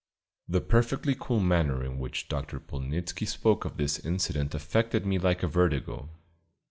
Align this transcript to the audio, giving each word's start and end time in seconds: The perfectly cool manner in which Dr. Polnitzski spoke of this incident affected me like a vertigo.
The 0.49 0.61
perfectly 0.61 1.15
cool 1.19 1.39
manner 1.39 1.83
in 1.83 1.99
which 1.99 2.27
Dr. 2.27 2.59
Polnitzski 2.59 3.27
spoke 3.27 3.65
of 3.65 3.77
this 3.77 3.99
incident 3.99 4.55
affected 4.55 5.05
me 5.05 5.19
like 5.19 5.43
a 5.43 5.47
vertigo. 5.47 6.09